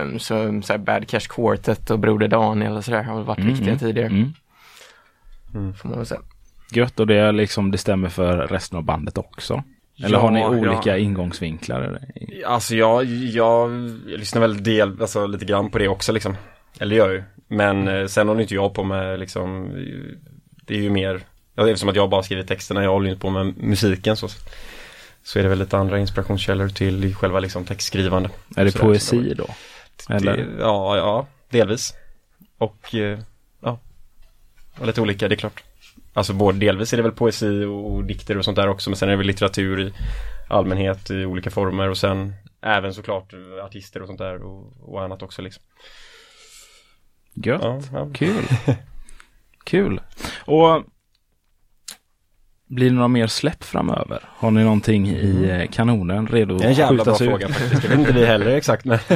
Um, 0.02 0.18
så, 0.18 0.62
så 0.62 0.72
här 0.72 0.78
Bad 0.78 1.08
Cash 1.08 1.20
Quartet 1.28 1.90
och 1.90 1.98
Broder 1.98 2.28
Daniel 2.28 2.72
och 2.72 2.84
sådär 2.84 3.02
har 3.02 3.14
väl 3.16 3.24
varit 3.24 3.38
Mm, 3.38 3.50
viktiga 3.50 3.68
mm, 3.68 3.78
tidigare. 3.78 4.06
Mm. 4.06 5.74
Får 5.74 5.88
man 5.88 5.98
väl 5.98 6.06
säga. 6.06 6.20
Gött 6.72 7.00
och 7.00 7.06
det 7.06 7.16
är 7.16 7.32
liksom, 7.32 7.70
det 7.70 7.78
stämmer 7.78 8.08
för 8.08 8.36
resten 8.46 8.78
av 8.78 8.84
bandet 8.84 9.18
också? 9.18 9.62
Eller 10.04 10.18
har 10.18 10.30
ni 10.30 10.40
Ja, 10.40 10.48
olika 10.48 10.90
ja. 10.90 10.96
ingångsvinklar? 10.96 11.80
Eller? 11.82 12.00
Alltså 12.46 12.74
jag, 12.74 13.04
jag, 13.04 13.70
jag 14.06 14.18
lyssnar 14.18 14.40
väl 14.40 14.62
del, 14.62 14.96
alltså 15.00 15.26
lite 15.26 15.44
grann 15.44 15.70
på 15.70 15.78
det 15.78 15.88
också 15.88 16.12
liksom. 16.12 16.36
Eller 16.80 16.96
gör 16.96 17.10
ju. 17.10 17.22
Men 17.48 17.88
eh, 17.88 18.06
sen 18.06 18.28
håller 18.28 18.40
inte 18.40 18.54
jag 18.54 18.74
på 18.74 18.84
med 18.84 19.20
liksom, 19.20 19.68
det 20.66 20.74
är 20.74 20.78
ju 20.80 20.90
mer, 20.90 21.20
ja, 21.54 21.68
eftersom 21.68 21.88
att 21.88 21.96
jag 21.96 22.10
bara 22.10 22.22
skriver 22.22 22.42
texterna, 22.42 22.82
jag 22.82 22.90
håller 22.90 23.08
inte 23.10 23.20
på 23.20 23.30
med 23.30 23.56
musiken 23.56 24.16
så. 24.16 24.28
Så 25.22 25.38
är 25.38 25.42
det 25.42 25.48
väl 25.48 25.58
lite 25.58 25.78
andra 25.78 25.98
inspirationskällor 25.98 26.69
till 26.69 27.14
själva 27.14 27.40
liksom 27.40 27.64
textskrivande. 27.64 28.30
Är 28.56 28.64
det 28.64 28.78
poesi 28.78 29.34
då? 29.34 29.46
Eller? 30.08 30.36
Det, 30.36 30.46
ja, 30.58 30.96
ja, 30.96 31.26
delvis. 31.50 31.94
Och 32.58 32.94
eh, 32.94 33.19
ja, 33.60 33.78
och 34.78 34.86
lite 34.86 35.00
olika, 35.00 35.28
det 35.28 35.34
är 35.34 35.36
klart. 35.36 35.62
Alltså 36.12 36.32
både 36.32 36.58
delvis 36.58 36.92
är 36.92 36.96
det 36.96 37.02
väl 37.02 37.12
poesi 37.12 37.64
och, 37.64 37.92
och 37.92 38.04
dikter 38.04 38.38
och 38.38 38.44
sånt 38.44 38.56
där 38.56 38.69
också, 38.69 38.90
men 38.90 38.96
sen 38.96 39.08
är 39.08 39.12
det 39.12 39.16
väl 39.16 39.26
litteratur 39.26 39.80
i 39.80 39.92
allmänhet 40.48 41.10
i 41.10 41.25
olika 41.25 41.50
former 41.50 41.88
och 41.88 41.98
sen 41.98 42.34
även 42.60 42.94
såklart 42.94 43.32
eh, 43.32 43.64
artister 43.64 44.00
och 44.02 44.06
sånt 44.06 44.18
där 44.18 44.42
och, 44.42 44.72
och 44.80 45.02
annat 45.02 45.22
också 45.22 45.42
liksom. 45.42 45.62
Gött. 47.34 47.62
Ja, 47.62 47.80
ja. 47.92 48.10
Kul. 48.14 48.44
Kul. 49.64 50.00
Och 50.44 50.84
blir 52.74 52.88
det 52.90 52.94
några 52.94 53.08
mer 53.08 53.26
släpp 53.26 53.64
framöver? 53.64 54.20
Har 54.36 54.50
ni 54.50 54.64
någonting 54.64 55.08
i 55.08 55.48
eh, 55.50 55.70
kanonen 55.70 56.26
redo 56.26 56.58
Det 56.58 56.64
är 56.64 56.69
en 56.69 56.74
jävla 56.74 57.04
bra 57.04 57.14
skjutas 57.14 57.20
ut? 57.22 57.28
fråga 57.28 57.48
faktiskt. 57.48 57.82
Det 57.82 57.88
vet 57.88 57.98
inte 57.98 58.12
vi 58.12 58.26
heller 58.26 58.46
exakt 58.46 58.84
men, 58.84 58.98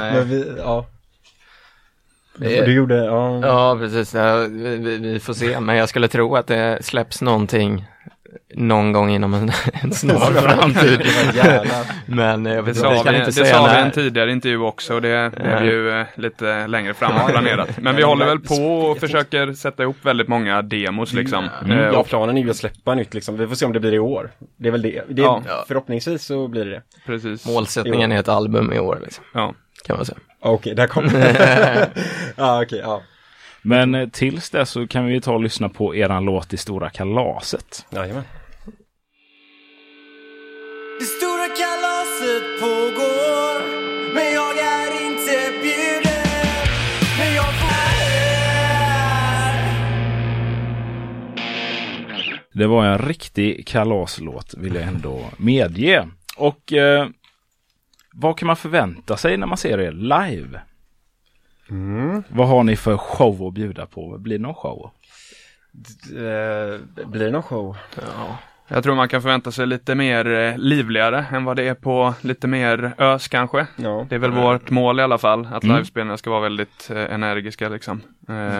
men 0.00 0.28
vi, 0.28 0.54
ja. 0.58 0.86
Du 2.36 2.72
gjorde, 2.74 2.94
ja. 3.04 3.40
Ja, 3.42 3.76
precis. 3.80 4.14
Ja, 4.14 4.36
vi, 4.36 4.76
vi, 4.76 4.98
vi 4.98 5.20
får 5.20 5.34
se. 5.34 5.60
Men 5.60 5.76
jag 5.76 5.88
skulle 5.88 6.08
tro 6.08 6.36
att 6.36 6.46
det 6.46 6.78
släpps 6.84 7.22
någonting 7.22 7.84
någon 8.54 8.92
gång 8.92 9.10
inom 9.10 9.34
en, 9.34 9.50
en 9.72 9.92
snar 9.92 10.32
framtid. 10.32 11.00
Men 12.06 12.44
jag 12.46 12.56
Det 12.56 12.62
vet 12.62 12.76
sa 12.76 12.86
inte, 12.86 12.96
jag 12.96 13.04
kan 13.04 13.12
vi, 13.14 13.18
inte 13.18 13.30
det 13.30 13.32
säga 13.32 13.54
sa 13.54 13.64
vi 13.64 13.70
i 13.70 13.72
när. 13.74 13.84
en 13.84 13.90
tidigare 13.90 14.32
intervju 14.32 14.58
också. 14.58 15.00
Det 15.00 15.32
blev 15.36 15.50
Ja. 15.50 15.64
ju 15.64 16.00
eh, 16.00 16.06
lite 16.14 16.66
längre 16.66 16.94
fram 16.94 17.12
planerat. 17.30 17.68
Men 17.78 17.96
vi 17.96 18.02
håller 18.02 18.26
väl 18.26 18.40
på 18.40 18.54
och 18.64 18.98
försöker 18.98 19.52
sätta 19.52 19.82
ihop 19.82 19.96
väldigt 20.02 20.28
många 20.28 20.62
demos 20.62 21.12
liksom. 21.12 21.44
Mm. 21.64 21.78
Eh, 21.78 21.84
ja 21.84 21.98
och 21.98 22.06
planen 22.06 22.36
är 22.38 22.42
ju 22.42 22.50
att 22.50 22.56
släppa 22.56 22.94
nytt 22.94 23.14
liksom. 23.14 23.36
Vi 23.36 23.46
får 23.46 23.54
se 23.54 23.66
om 23.66 23.72
det 23.72 23.80
blir 23.80 23.94
i 23.94 23.98
år. 23.98 24.30
Det 24.56 24.68
är 24.68 24.72
väl 24.72 24.82
det. 24.82 25.02
det 25.08 25.22
Ja. 25.22 25.42
Förhoppningsvis 25.68 26.24
så 26.24 26.48
blir 26.48 26.64
det 26.64 26.70
det. 26.70 26.82
Precis. 27.06 27.46
Målsättningen 27.46 28.12
är 28.12 28.20
ett 28.20 28.28
album 28.28 28.72
i 28.72 28.78
år, 28.78 28.98
liksom, 29.04 29.24
Ja. 29.34 29.54
kan 29.86 29.96
man 29.96 30.06
säga. 30.06 30.18
Okej, 30.40 30.74
där 30.74 30.86
kom 30.86 31.10
Ja, 32.36 32.62
okej, 32.62 32.80
ja. 32.84 33.02
Men 33.66 34.10
tills 34.10 34.50
dess 34.50 34.70
så 34.70 34.86
kan 34.86 35.06
vi 35.06 35.20
ta 35.20 35.32
och 35.32 35.42
lyssna 35.42 35.68
på 35.68 35.96
eran 35.96 36.24
låt 36.24 36.52
i 36.52 36.56
Stora 36.56 36.90
Kalaset. 36.90 37.86
Jajamän. 37.90 38.24
Det 40.98 41.04
stora 41.04 41.48
kalaset 41.48 42.60
pågår 42.60 43.62
Men 44.14 44.32
jag 44.32 44.58
är 44.58 45.06
inte 45.06 45.52
bjuden 45.62 46.24
Men 47.18 47.34
jag 47.34 47.44
får 47.44 47.68
Det 52.52 52.66
var 52.66 52.84
en 52.84 52.98
riktig 52.98 53.66
kalaslåt 53.66 54.54
vill 54.56 54.74
jag 54.74 54.84
ändå 54.84 55.20
medge. 55.36 56.08
Och 56.36 56.72
eh, 56.72 57.08
vad 58.12 58.38
kan 58.38 58.46
man 58.46 58.56
förvänta 58.56 59.16
sig 59.16 59.36
när 59.36 59.46
man 59.46 59.58
ser 59.58 59.80
er 59.80 59.92
live? 59.92 60.60
Mm. 61.70 62.22
Vad 62.28 62.48
har 62.48 62.62
ni 62.64 62.76
för 62.76 62.96
show 62.96 63.46
att 63.48 63.54
bjuda 63.54 63.86
på? 63.86 64.18
Blir 64.18 64.38
det 64.38 64.42
någon 64.42 64.54
show? 64.54 64.90
Eh, 66.10 67.06
blir 67.06 67.24
det 67.24 67.30
någon 67.30 67.42
show? 67.42 67.76
Ja. 67.96 68.38
Jag 68.68 68.82
tror 68.82 68.94
man 68.94 69.08
kan 69.08 69.22
förvänta 69.22 69.52
sig 69.52 69.66
lite 69.66 69.94
mer 69.94 70.26
eh, 70.32 70.58
livligare 70.58 71.26
än 71.32 71.44
vad 71.44 71.56
det 71.56 71.68
är 71.68 71.74
på 71.74 72.14
lite 72.20 72.46
mer 72.46 72.94
ös 72.98 73.28
kanske. 73.28 73.66
Ja. 73.76 74.06
Det 74.08 74.14
är 74.14 74.18
väl 74.18 74.30
vårt 74.30 74.70
mål 74.70 75.00
i 75.00 75.02
alla 75.02 75.18
fall, 75.18 75.46
att 75.52 75.64
Mm. 75.64 75.76
livespelningarna 75.76 76.16
ska 76.18 76.30
vara 76.30 76.40
väldigt 76.40 76.90
eh, 76.90 77.14
energiska 77.14 77.68
liksom. 77.68 78.00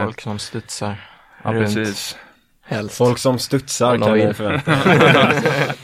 Folk 0.03 0.21
som 0.21 0.39
studsar 0.39 0.97
ja, 1.45 1.53
runt, 1.53 1.75
precis. 1.75 2.17
helst. 2.63 2.97
Folk 2.97 3.19
som 3.19 3.39
studsar 3.39 3.99
kan 3.99 4.13
vi 4.13 4.35
förvänta. 4.35 4.73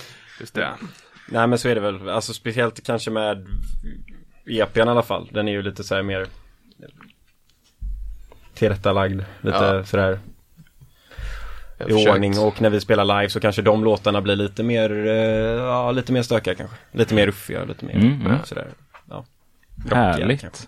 Just 0.41 0.55
det. 0.55 0.69
Nej 1.29 1.47
men 1.47 1.59
så 1.59 1.69
är 1.69 1.75
det 1.75 1.81
väl. 1.81 2.09
Alltså 2.09 2.33
speciellt 2.33 2.87
kanske 2.87 3.11
med 3.11 3.47
EPn 4.47 4.79
i 4.79 4.83
alla 4.83 5.03
fall. 5.03 5.29
Den 5.33 5.49
är 5.49 5.53
ju 5.53 5.63
lite 5.63 5.85
så 5.85 5.95
här 5.95 6.03
mer 6.03 6.27
tillrättalagd. 8.55 9.21
Lite 9.41 9.57
Ja. 9.65 9.85
sådär 9.85 10.19
i 11.79 11.83
försökt. 11.93 12.09
ordning 12.09 12.39
och 12.39 12.61
när 12.63 12.71
vi 12.71 12.81
spelar 12.81 13.05
live 13.05 13.29
så 13.31 13.41
kanske 13.41 13.63
de 13.63 13.85
låtarna 13.85 14.21
blir 14.21 14.37
lite 14.37 14.63
mer, 14.63 15.07
eh, 15.07 15.15
ja 15.65 15.91
lite 15.91 16.13
mer 16.13 16.23
stökiga 16.23 16.55
kanske. 16.55 16.77
Lite 16.93 17.15
mer 17.15 17.27
ruffiga, 17.27 17.65
lite 17.65 17.85
mer 17.85 17.95
Mm, 17.95 18.27
mm. 18.27 18.39
sådär. 18.45 18.69
Ja. 19.09 19.25
Härligt. 19.91 20.41
kanske. 20.41 20.67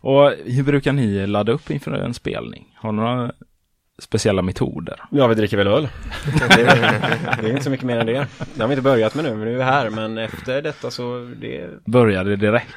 Och 0.00 0.32
hur 0.44 0.62
brukar 0.62 0.92
ni 0.92 1.26
ladda 1.26 1.52
upp 1.52 1.70
inför 1.70 1.92
en 1.92 2.14
spelning? 2.14 2.66
Har 2.76 2.92
ni 2.92 2.96
några 3.02 3.32
speciella 3.98 4.42
metoder? 4.42 5.00
Ja, 5.10 5.26
vi 5.26 5.34
dricker 5.34 5.56
väl 5.56 5.66
öl. 5.66 5.88
det, 6.48 6.62
är, 6.62 7.40
det 7.42 7.46
är 7.46 7.50
inte 7.50 7.64
så 7.64 7.70
mycket 7.70 7.86
mer 7.86 7.98
än 7.98 8.06
det. 8.06 8.26
Det 8.54 8.60
har 8.60 8.68
vi 8.68 8.72
inte 8.72 8.82
börjat 8.82 9.14
med 9.14 9.24
nu, 9.24 9.30
men 9.30 9.44
nu 9.44 9.52
är 9.52 9.56
vi 9.56 9.62
här. 9.62 9.90
Men 9.90 10.18
efter 10.18 10.62
detta 10.62 10.90
så 10.90 11.30
det... 11.40 11.70
Började 11.84 12.36
direkt? 12.36 12.74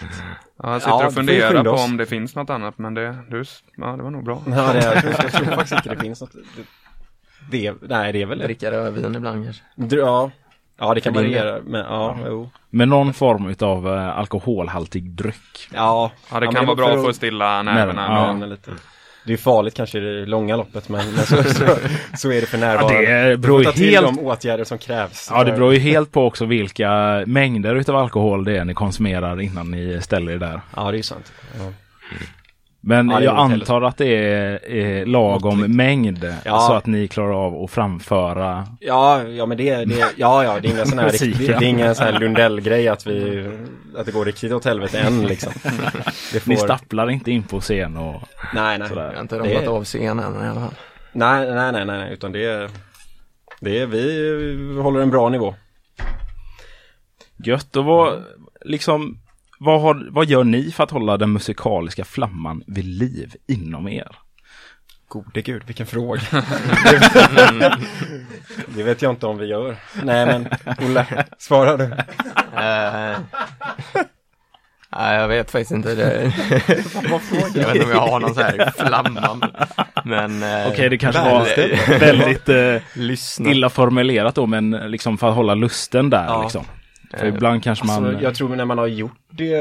Ja, 0.63 0.71
jag 0.71 0.81
sitter 0.81 0.91
Ja, 0.91 1.07
och 1.07 1.13
funderar 1.13 1.63
på 1.63 1.69
om 1.69 1.97
det 1.97 2.05
finns 2.05 2.35
något 2.35 2.49
annat, 2.49 2.77
men 2.77 2.93
det, 2.93 3.15
du, 3.29 3.43
ja, 3.77 3.87
det 3.87 4.03
var 4.03 4.11
nog 4.11 4.23
bra. 4.23 4.43
Ja, 4.45 4.73
det 4.73 4.79
är, 4.79 4.93
jag, 4.93 5.01
tror, 5.01 5.13
jag 5.23 5.31
tror 5.31 5.45
faktiskt 5.45 5.71
inte 5.73 5.89
det 5.89 6.01
finns 6.01 6.21
något. 6.21 6.31
Det, 7.51 7.71
det, 7.71 7.75
nej, 7.81 8.13
det 8.13 8.21
är 8.21 8.25
väl 8.25 8.37
det. 8.39 8.43
Dricka 8.45 8.71
rödvin 8.71 9.15
ibland 9.15 9.45
kanske. 9.45 9.63
Ja, 9.95 10.31
ja 10.79 10.93
det 10.93 11.01
kan 11.01 11.13
variera. 11.13 11.59
Men 11.65 11.81
ja, 11.81 12.17
jo. 12.25 12.49
Med 12.69 12.87
någon 12.87 13.13
form 13.13 13.55
av 13.59 13.87
eh, 13.87 14.17
alkoholhaltig 14.17 15.11
dryck? 15.11 15.69
Ja, 15.73 16.11
Ja, 16.31 16.39
det 16.39 16.45
men 16.45 16.55
kan 16.55 16.65
vara 16.65 16.75
bra 16.75 16.87
för 16.87 17.01
för 17.01 17.09
att 17.09 17.15
stilla 17.15 17.63
nerverna. 17.63 18.05
Ja. 18.09 18.33
men 18.33 18.49
lite. 18.49 18.71
Det 19.27 19.33
är 19.33 19.37
farligt 19.37 19.73
kanske 19.73 19.97
i 19.97 20.01
det 20.01 20.25
långa 20.25 20.55
loppet, 20.55 20.89
men, 20.89 21.05
men 21.15 21.25
så, 21.25 21.43
så, 21.43 21.65
så 22.17 22.31
är 22.31 22.41
det 22.41 22.47
för 22.47 22.57
Ja, 22.57 22.65
närvarande. 22.65 23.29
det 23.29 23.37
beror 23.37 23.63
ju 23.63 23.71
helt 23.91 24.05
de 24.05 24.19
åtgärder 24.19 24.63
som 24.63 24.77
krävs. 24.77 25.27
Ja, 25.33 25.43
det 25.43 25.51
beror 25.51 25.73
ju 25.73 25.79
helt 25.79 26.11
på 26.11 26.25
också 26.25 26.45
vilka 26.45 27.23
mängder 27.27 27.75
utav 27.75 27.95
alkohol 27.95 28.43
det 28.43 28.57
är 28.57 28.65
ni 28.65 28.73
konsumerar 28.73 29.41
innan 29.41 29.71
ni 29.71 30.01
ställer 30.01 30.31
er 30.31 30.37
där. 30.37 30.61
Ja, 30.75 30.91
det 30.91 30.97
är 30.97 31.01
sant. 31.01 31.31
Ja. 31.59 31.65
Men 32.89 33.09
Ja, 33.09 33.19
det 33.19 33.25
jag 33.25 33.31
inte 33.33 33.41
heller 33.51 33.63
antar 33.63 33.81
att 33.81 33.97
det 33.97 34.05
är, 34.33 34.71
är 34.71 35.05
lagom 35.05 35.59
mängd 35.75 36.33
Ja. 36.45 36.59
så 36.59 36.73
att 36.73 36.85
ni 36.85 37.07
klarar 37.07 37.45
av 37.45 37.63
att 37.63 37.71
framföra. 37.71 38.67
Ja, 38.79 39.23
ja 39.23 39.45
men 39.45 39.57
det, 39.57 39.85
det, 39.85 39.95
ja, 40.17 40.43
ja, 40.43 40.59
det 40.59 40.67
är 40.67 40.71
ingen 40.71 40.85
sån 40.85 40.99
här, 40.99 41.09
riktig- 41.11 41.47
det 41.47 41.53
är 41.53 41.63
ingen 41.63 41.95
sån 41.95 42.05
här 42.05 42.19
Lundell-grej 42.19 42.87
att 42.87 43.07
vi, 43.07 43.47
att 43.97 44.05
det 44.05 44.11
går 44.11 44.25
riktigt 44.25 44.51
åt 44.51 44.65
helvete 44.65 44.99
än 44.99 45.25
liksom. 45.25 45.51
Det 46.33 46.39
får, 46.39 46.49
Ni 46.49 46.57
stapplar 46.57 47.09
inte 47.09 47.31
in 47.31 47.43
på 47.43 47.59
scen 47.61 47.97
och 47.97 48.21
nej, 48.55 48.77
nej. 48.79 48.89
sådär. 48.89 49.05
Jag 49.07 49.13
har 49.13 49.21
inte 49.21 49.35
Det- 49.35 49.41
ramlat 49.55 49.67
av 49.67 49.83
scenen 49.83 50.33
i 50.43 50.47
alla 50.47 50.59
fall. 50.61 50.75
Nej, 51.11 51.51
nej, 51.51 51.71
nej, 51.71 51.85
nej, 51.85 51.97
nej, 51.97 52.13
utan 52.13 52.31
det 52.31 52.45
är, 52.45 52.69
det 53.59 53.79
är, 53.79 53.85
vi 53.85 54.79
håller 54.81 54.99
en 54.99 55.09
bra 55.09 55.29
nivå. 55.29 55.55
Gött. 57.45 57.75
Och 57.75 57.85
vad, 57.85 58.23
liksom, 58.65 59.19
vad, 59.57 59.81
har, 59.81 60.07
vad 60.11 60.25
gör 60.25 60.43
ni 60.43 60.71
för 60.71 60.83
att 60.83 60.91
hålla 60.91 61.17
den 61.17 61.33
musikaliska 61.33 62.05
flamman 62.05 62.63
vid 62.67 62.85
liv 62.85 63.33
inom 63.47 63.87
er? 63.87 64.15
Gode 65.07 65.41
gud, 65.41 65.63
vilken 65.65 65.85
fråga. 65.87 66.21
det 68.67 68.83
vet 68.83 69.01
jag 69.01 69.11
inte 69.11 69.25
om 69.25 69.37
vi 69.37 69.45
gör. 69.45 69.75
Nej, 70.03 70.25
men 70.25 70.47
Olle, 70.85 71.25
svara 71.37 71.77
du. 71.77 71.87
Nej, 74.91 75.15
jag 75.15 75.27
vet 75.27 75.51
faktiskt 75.51 75.71
inte. 75.71 75.95
Det. 75.95 76.33
jag 77.55 77.67
vet 77.67 77.75
inte 77.75 77.83
om 77.85 77.91
jag 77.91 77.99
har 78.07 78.19
någon 78.19 78.33
så 78.35 78.41
här 78.41 78.71
flamman. 78.87 79.41
Men 80.05 80.43
eh, 80.43 80.67
Okej, 80.67 80.89
det 80.89 80.97
kanske 80.97 81.21
var 81.21 81.99
väldigt 81.99 82.49
eh, 82.49 82.81
lyssna. 82.93 83.49
illa 83.49 83.69
formulerat 83.69 84.35
då, 84.35 84.45
men 84.45 84.69
liksom 84.71 85.17
för 85.17 85.29
att 85.29 85.35
hålla 85.35 85.55
lusten 85.55 86.09
där 86.09 86.25
Ja. 86.25 86.41
liksom. 86.41 86.65
För 87.11 87.25
Eh, 87.25 87.33
ibland 87.33 87.63
kanske 87.63 87.85
man... 87.85 88.05
Alltså, 88.05 88.23
jag 88.23 88.35
tror 88.35 88.55
när 88.55 88.65
man 88.65 88.77
har 88.77 88.87
gjort 88.87 89.17
det, 89.29 89.53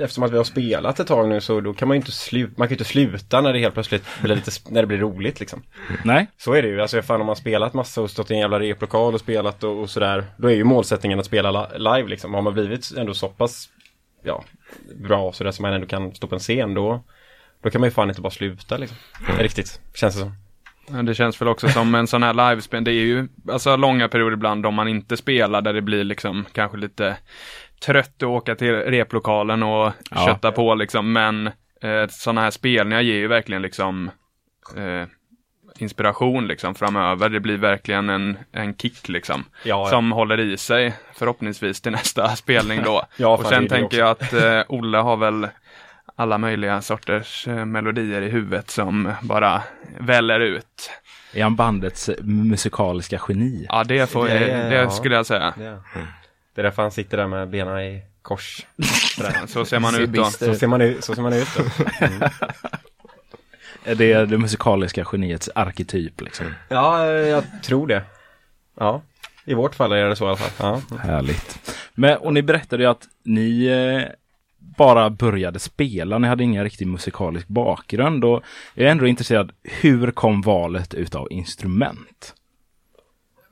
eftersom 0.00 0.24
att 0.24 0.32
vi 0.32 0.36
har 0.36 0.44
spelat 0.44 1.00
ett 1.00 1.06
tag 1.06 1.28
nu, 1.28 1.40
så 1.40 1.60
då 1.60 1.74
kan 1.74 1.88
man 1.88 1.94
ju 1.94 2.00
inte 2.00 2.12
sluta, 2.12 2.52
man 2.56 2.68
kan 2.68 2.72
ju 2.72 2.74
inte 2.74 2.84
sluta 2.84 3.40
när 3.40 3.52
det 3.52 3.58
helt 3.58 3.74
plötsligt 3.74 4.04
blir 4.22 4.36
lite, 4.36 4.50
när 4.68 4.80
det 4.82 4.86
blir 4.86 4.98
roligt 4.98 5.40
liksom. 5.40 5.62
Nej, 6.04 6.26
Så 6.38 6.52
är 6.54 6.62
det 6.62 6.68
ju, 6.68 6.80
alltså 6.80 7.02
fan 7.02 7.20
om 7.20 7.26
man 7.26 7.36
spelat 7.36 7.74
massa 7.74 8.02
och 8.02 8.10
stått 8.10 8.30
i 8.30 8.34
en 8.34 8.40
jävla 8.40 8.60
replokal 8.60 9.14
och 9.14 9.20
spelat 9.20 9.64
och, 9.64 9.80
och 9.80 9.90
sådär, 9.90 10.24
då 10.36 10.48
är 10.50 10.54
ju 10.54 10.64
målsättningen 10.64 11.18
att 11.20 11.26
spela 11.26 11.50
li- 11.50 11.78
live 11.78 12.08
liksom. 12.08 12.34
Har 12.34 12.42
man 12.42 12.52
blivit 12.54 12.92
ändå 12.96 13.14
så 13.14 13.28
pass, 13.28 13.68
ja, 14.22 14.44
bra 14.94 15.32
sådär 15.32 15.50
som 15.50 15.62
man 15.62 15.72
ändå 15.72 15.86
kan 15.86 16.14
stå 16.14 16.26
på 16.26 16.34
en 16.34 16.40
scen, 16.40 16.74
då, 16.74 17.04
då 17.62 17.70
kan 17.70 17.80
man 17.80 17.86
ju 17.86 17.90
fan 17.94 18.08
inte 18.08 18.20
bara 18.20 18.30
sluta 18.30 18.76
liksom. 18.76 18.96
Riktigt, 19.38 19.80
känns 19.94 20.14
det 20.14 20.20
som. 20.20 20.32
Ja, 20.90 21.02
Det 21.02 21.14
känns 21.14 21.40
väl 21.40 21.48
också 21.48 21.68
som 21.68 21.94
en 21.94 22.06
sån 22.06 22.22
här 22.22 22.34
livespel. 22.50 22.84
Det 22.84 22.90
är 22.90 22.94
ju 22.94 23.28
alltså 23.52 23.76
långa 23.76 24.08
perioder 24.08 24.32
ibland 24.36 24.66
om 24.66 24.74
man 24.74 24.88
inte 24.88 25.16
spelar 25.16 25.62
där 25.62 25.72
det 25.72 25.82
blir 25.82 26.04
liksom 26.04 26.44
kanske 26.52 26.78
lite 26.78 27.16
trött 27.84 28.16
att 28.16 28.22
åka 28.22 28.54
till 28.54 28.72
replokalen 28.74 29.62
och 29.62 29.92
Ja. 30.10 30.26
kötta 30.26 30.52
på 30.52 30.74
liksom. 30.74 31.12
Men 31.12 31.46
eh, 31.82 32.08
sådana 32.10 32.40
här 32.40 32.50
spelningar 32.50 33.00
ger 33.00 33.14
ju 33.14 33.26
verkligen 33.26 33.62
liksom 33.62 34.10
eh, 34.76 35.06
inspiration 35.78 36.46
liksom 36.46 36.74
framöver. 36.74 37.28
Det 37.28 37.40
blir 37.40 37.56
verkligen 37.56 38.10
en, 38.10 38.38
en 38.52 38.74
kick 38.76 39.08
liksom. 39.08 39.44
Ja, 39.64 39.86
Som 39.86 40.12
håller 40.12 40.40
i 40.40 40.56
sig 40.56 40.94
förhoppningsvis 41.14 41.80
till 41.80 41.92
nästa 41.92 42.28
spelning 42.36 42.80
då. 42.84 43.02
Ja, 43.16 43.28
och 43.36 43.46
sen 43.46 43.68
tänker 43.68 43.98
jag 43.98 44.08
att 44.10 44.32
eh, 44.32 44.60
Olle 44.68 44.98
har 44.98 45.16
väl 45.16 45.48
alla 46.22 46.38
möjliga 46.38 46.82
sorters 46.82 47.48
eh, 47.48 47.64
melodier 47.64 48.22
i 48.22 48.28
huvudet 48.28 48.70
som 48.70 49.12
bara 49.22 49.62
väller 50.00 50.40
ut. 50.40 50.90
är 51.34 51.42
han 51.42 51.56
bandets 51.56 52.10
musikaliska 52.20 53.20
geni? 53.28 53.66
Ja, 53.68 53.84
det, 53.84 54.10
får, 54.10 54.28
Det- 54.28 54.38
det, 54.38 54.74
ja. 54.74 54.90
skulle 54.90 55.14
jag 55.14 55.26
säga. 55.26 55.54
Det, 55.58 55.78
det 56.54 56.60
är 56.60 56.62
därför 56.62 56.82
han 56.82 56.90
sitter 56.90 57.16
där 57.16 57.26
med 57.26 57.48
benen 57.50 57.78
i 57.80 58.02
kors. 58.22 58.66
Så 59.46 59.64
ser 59.64 59.78
man 59.78 59.94
ut 60.00 60.10
då. 60.10 60.24
Så 60.24 60.54
ser 60.54 60.66
man 60.66 60.80
ut, 60.80 61.04
så 61.04 61.14
ser 61.14 61.22
man 61.22 61.32
ut 61.32 61.48
då. 61.56 61.62
Är 63.84 63.94
det 63.94 64.26
det 64.26 64.38
musikaliska 64.38 65.04
geniets 65.12 65.50
arketyp 65.54 66.20
liksom? 66.20 66.54
Ja, 66.68 67.06
jag 67.06 67.44
tror 67.62 67.86
det. 67.86 68.02
Ja, 68.78 69.02
i 69.44 69.54
vårt 69.54 69.74
fall 69.74 69.92
är 69.92 70.08
det 70.08 70.16
så 70.16 70.24
i 70.24 70.28
alla 70.28 70.36
fall. 70.36 70.80
Ja. 70.90 70.96
Härligt. 70.98 71.72
Men, 71.94 72.16
och 72.16 72.32
ni 72.32 72.42
berättade 72.42 72.82
ju 72.82 72.88
att 72.90 73.02
ni 73.24 73.66
eh, 73.66 74.02
bara 74.76 75.10
började 75.10 75.58
spela, 75.58 76.18
ni 76.18 76.28
hade 76.28 76.44
ingen 76.44 76.64
riktig 76.64 76.86
musikalisk 76.86 77.48
bakgrund 77.48 78.24
och 78.24 78.42
jag 78.74 78.86
är 78.86 78.90
ändå 78.90 79.06
intresserad, 79.06 79.52
hur 79.62 80.10
kom 80.10 80.42
valet 80.42 80.94
utav 80.94 81.26
instrument? 81.30 82.34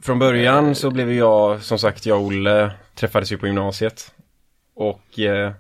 Från 0.03 0.19
början 0.19 0.75
så 0.75 0.91
blev 0.91 1.13
jag, 1.13 1.63
som 1.63 1.79
sagt, 1.79 2.07
jag 2.07 2.21
och 2.21 2.27
Olle 2.27 2.71
träffades 2.95 3.33
ju 3.33 3.39
på 3.39 3.47
gymnasiet. 3.47 4.15
Och 4.75 5.19
eh, 5.19 5.53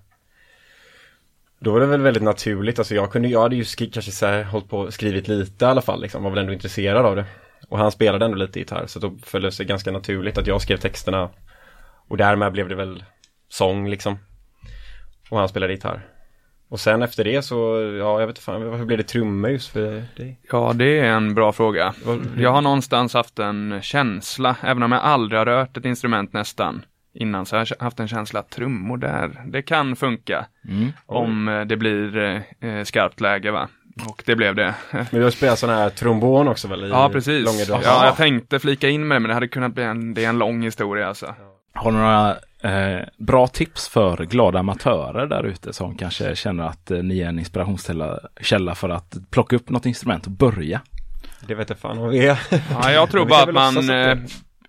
då 1.60 1.72
var 1.72 1.80
det 1.80 1.86
väl 1.86 2.00
väldigt 2.00 2.22
naturligt, 2.22 2.78
alltså 2.78 2.94
jag 2.94 3.12
kunde, 3.12 3.28
jag 3.28 3.42
hade 3.42 3.56
ju 3.56 3.64
skri- 3.64 3.90
kanske 3.90 4.12
så 4.12 4.26
här, 4.26 4.44
hållit 4.44 4.68
på 4.68 4.78
och 4.78 4.94
skrivit 4.94 5.28
lite 5.28 5.64
i 5.64 5.68
alla 5.68 5.82
fall, 5.82 6.02
liksom, 6.02 6.22
var 6.22 6.30
väl 6.30 6.38
ändå 6.38 6.52
intresserad 6.52 7.06
av 7.06 7.16
det. 7.16 7.24
Och 7.68 7.78
han 7.78 7.92
spelade 7.92 8.24
ändå 8.24 8.36
lite 8.36 8.58
gitarr, 8.58 8.86
så 8.86 8.98
då 8.98 9.16
föll 9.22 9.42
det 9.42 9.52
sig 9.52 9.66
ganska 9.66 9.90
naturligt 9.90 10.38
att 10.38 10.46
jag 10.46 10.62
skrev 10.62 10.76
texterna. 10.76 11.30
Och 12.08 12.16
därmed 12.16 12.52
blev 12.52 12.68
det 12.68 12.74
väl 12.74 13.04
sång 13.48 13.88
liksom. 13.88 14.18
Och 15.30 15.38
han 15.38 15.48
spelade 15.48 15.72
gitarr. 15.72 16.06
Och 16.68 16.80
sen 16.80 17.02
efter 17.02 17.24
det 17.24 17.42
så, 17.42 17.56
ja 17.98 18.20
jag 18.20 18.26
vet 18.26 18.28
inte 18.28 18.40
fan, 18.40 18.70
varför 18.70 18.84
blev 18.84 18.98
det 18.98 19.04
trummor 19.04 19.50
just 19.50 19.72
för 19.72 20.04
dig? 20.16 20.40
Ja, 20.52 20.72
det 20.74 20.98
är 20.98 21.12
en 21.12 21.34
bra 21.34 21.52
fråga. 21.52 21.94
Jag 22.38 22.52
har 22.52 22.60
någonstans 22.60 23.14
haft 23.14 23.38
en 23.38 23.78
känsla, 23.82 24.56
även 24.62 24.82
om 24.82 24.92
jag 24.92 25.02
aldrig 25.02 25.38
har 25.38 25.46
rört 25.46 25.76
ett 25.76 25.84
instrument 25.84 26.32
nästan 26.32 26.84
innan, 27.14 27.46
så 27.46 27.56
har 27.56 27.66
jag 27.70 27.84
haft 27.84 28.00
en 28.00 28.08
känsla 28.08 28.40
att 28.40 28.50
trummor 28.50 28.96
där, 28.96 29.42
det 29.46 29.62
kan 29.62 29.96
funka. 29.96 30.46
Mm. 30.68 30.92
Om 31.06 31.48
eh, 31.48 31.60
det 31.60 31.76
blir 31.76 32.16
eh, 32.60 32.84
skarpt 32.84 33.20
läge 33.20 33.50
va. 33.50 33.68
Och 34.08 34.22
det 34.26 34.36
blev 34.36 34.54
det. 34.54 34.74
Men 34.90 35.06
du 35.10 35.22
har 35.22 35.30
spelat 35.30 35.58
sån 35.58 35.70
här 35.70 35.90
trombon 35.90 36.48
också 36.48 36.68
väl? 36.68 36.84
I 36.84 36.88
Ja, 36.88 37.08
precis. 37.12 37.68
Ja, 37.68 38.04
jag 38.06 38.16
tänkte 38.16 38.58
flika 38.58 38.88
in 38.88 39.08
med 39.08 39.16
det, 39.16 39.20
men 39.20 39.28
det 39.28 39.34
hade 39.34 39.48
kunnat 39.48 39.74
bli 39.74 39.84
en, 39.84 40.14
det 40.14 40.24
är 40.24 40.28
en 40.28 40.38
lång 40.38 40.62
historia 40.62 41.08
alltså. 41.08 41.34
Har 41.74 41.92
du 41.92 41.98
några 41.98 42.36
eh, 42.62 42.98
bra 43.18 43.46
tips 43.46 43.88
för 43.88 44.16
glada 44.24 44.58
amatörer 44.58 45.26
där 45.26 45.44
ute 45.44 45.72
som 45.72 45.96
kanske 45.96 46.36
känner 46.36 46.64
att 46.64 46.90
eh, 46.90 46.98
ni 47.02 47.20
är 47.20 47.28
en 47.28 47.38
inspirationskälla 47.38 48.18
källa 48.40 48.74
för 48.74 48.88
att 48.88 49.16
plocka 49.30 49.56
upp 49.56 49.70
något 49.70 49.86
instrument 49.86 50.26
och 50.26 50.32
börja? 50.32 50.80
Det 51.46 51.54
vet 51.54 51.68
jag 51.68 51.78
fan 51.78 51.98
vad 51.98 52.10
vi 52.10 52.26
är. 52.26 52.38
Ja, 52.70 52.92
jag 52.92 53.10
tror 53.10 53.26
bara 53.28 53.42
att 53.42 53.54
man, 53.54 53.90
eh, 53.90 54.16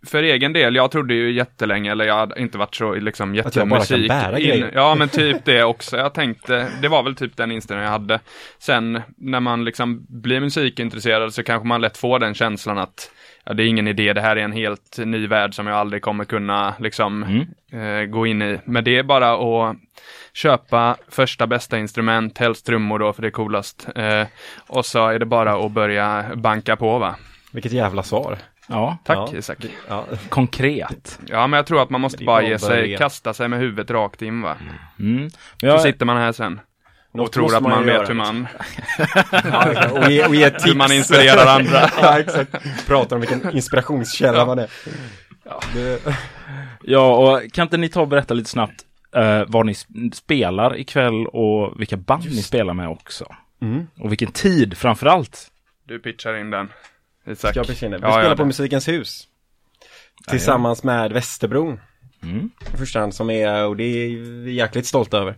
för 0.06 0.24
egen 0.24 0.54
del, 0.54 0.76
jag 0.76 0.92
trodde 0.92 1.14
ju 1.14 1.32
jättelänge, 1.32 1.92
eller 1.92 2.06
jag 2.06 2.16
hade 2.16 2.42
inte 2.42 2.58
varit 2.58 2.76
så 2.76 2.94
liksom 2.96 3.40
Att 3.46 3.56
jag 3.56 3.68
bara 3.70 3.80
kan 3.86 4.00
jättemusik. 4.02 4.10
bära 4.10 4.40
grejer. 4.40 4.72
ja, 4.74 4.96
men 4.96 5.10
typ 5.10 5.46
det 5.46 5.64
också. 5.64 5.98
Jag 5.98 6.14
tänkte, 6.14 6.68
det 6.82 6.88
var 6.88 7.04
väl 7.04 7.16
typ 7.16 7.38
den 7.38 7.52
inställningen 7.52 7.86
jag 7.92 8.00
hade. 8.00 8.20
Sen 8.60 9.02
när 9.18 9.40
man 9.40 9.66
liksom 9.66 10.06
blir 10.10 10.40
musikintresserad 10.40 11.34
så 11.34 11.44
kanske 11.44 11.68
man 11.68 11.82
lätt 11.82 11.98
får 11.98 12.20
den 12.20 12.34
känslan 12.34 12.78
att 12.78 13.12
ja, 13.46 13.54
det 13.54 13.64
är 13.64 13.68
ingen 13.68 13.88
idé, 13.88 14.14
det 14.14 14.22
här 14.22 14.36
är 14.36 14.42
en 14.44 14.52
helt 14.52 14.98
ny 15.06 15.28
värld 15.28 15.56
som 15.56 15.68
jag 15.68 15.78
aldrig 15.78 16.02
kommer 16.02 16.26
kunna 16.26 16.74
liksom 16.80 17.24
Mm. 17.72 18.02
eh, 18.02 18.06
gå 18.06 18.26
in 18.28 18.42
i. 18.42 18.60
Men 18.66 18.84
det 18.84 18.98
är 18.98 19.04
bara 19.04 19.32
att 19.34 19.78
köpa 20.34 20.96
första 21.10 21.48
bästa 21.48 21.80
instrument, 21.80 22.38
helst 22.38 22.66
trummor 22.66 23.00
då 23.00 23.14
för 23.14 23.22
det 23.22 23.28
är 23.28 23.32
coolast. 23.32 23.88
Eh, 23.96 24.28
och 24.68 24.86
så 24.86 25.08
är 25.08 25.20
det 25.20 25.26
bara 25.26 25.66
att 25.66 25.72
börja 25.72 26.26
banka 26.36 26.76
på 26.76 26.98
va. 27.00 27.16
Vilket 27.52 27.72
jävla 27.72 28.04
svar. 28.04 28.38
Ja, 28.68 28.98
Tack 29.04 29.18
Ja. 29.18 29.38
Isak. 29.38 29.58
Ja, 29.90 30.06
konkret. 30.30 31.20
Ja, 31.28 31.48
men 31.48 31.58
jag 31.58 31.66
tror 31.66 31.82
att 31.84 31.90
man 31.90 32.02
måste 32.02 32.24
bara 32.24 32.44
ge 32.44 32.60
sig, 32.60 32.98
kasta 32.98 33.34
sig 33.34 33.48
med 33.48 33.60
huvudet 33.60 33.92
rakt 33.92 34.22
in 34.22 34.42
va. 34.42 34.56
Mm. 35.00 35.22
Men 35.22 35.30
Så 35.60 35.66
jag, 35.66 35.82
sitter 35.82 36.06
man 36.06 36.18
här 36.18 36.32
sen 36.32 36.60
och 37.12 37.18
Något 37.18 37.34
tror 37.34 37.44
måste 37.44 37.58
att 37.58 37.64
man 37.64 37.80
ju 37.80 37.86
vet 37.86 38.10
hur 38.10 38.14
man, 38.14 38.48
ja, 39.32 39.90
och, 39.92 40.12
ge, 40.12 40.26
och 40.26 40.36
ge 40.36 40.50
tips. 40.50 40.66
hur 40.68 40.76
man 40.76 40.92
inspirerar 40.92 41.46
andra. 41.48 41.90
ja, 42.02 42.20
exakt. 42.20 42.86
Pratar 42.88 43.16
om 43.16 43.20
vilken 43.22 43.56
inspirationskälla 43.56 44.46
man 44.46 44.60
är. 44.60 44.70
Det, 45.74 46.16
ja, 46.84 47.16
och 47.16 47.52
kan 47.54 47.64
inte 47.64 47.78
ni 47.78 47.90
ta 47.90 48.02
och 48.02 48.08
berätta 48.08 48.34
lite 48.34 48.50
snabbt 48.50 48.86
eh, 49.16 49.44
vad 49.48 49.66
ni 49.66 49.74
sp- 49.74 50.12
spelar 50.16 50.78
ikväll 50.80 51.28
och 51.28 51.82
vilka 51.82 51.98
band 51.98 52.26
ni 52.26 52.42
spelar 52.42 52.74
med 52.74 52.90
också. 52.90 53.36
Mm. 53.62 53.88
Och 54.00 54.12
vilken 54.12 54.32
tid 54.32 54.78
framförallt. 54.78 55.48
Du 55.88 56.00
pitchar 56.00 56.38
in 56.38 56.50
den. 56.50 56.70
Isak. 57.28 57.56
Jag 57.56 57.68
precis 57.68 57.84
in 57.84 57.92
det? 57.92 57.98
Vi 57.98 58.04
Ja, 58.04 58.12
spelar 58.12 58.30
ja, 58.30 58.36
på 58.36 58.42
det. 58.42 58.46
Musikens 58.46 58.88
hus. 58.88 59.28
Tillsammans 60.28 60.84
med 60.84 61.12
Västerbron. 61.14 61.80
Mm. 62.24 62.50
I 62.74 62.78
första 62.78 63.00
hand 63.00 63.14
som 63.14 63.30
är, 63.30 63.68
och 63.68 63.78
det 63.78 63.84
är 63.84 64.18
vi 64.44 64.54
jäkligt 64.54 64.86
stolta 64.86 65.18
över. 65.18 65.36